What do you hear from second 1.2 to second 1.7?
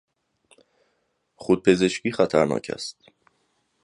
خود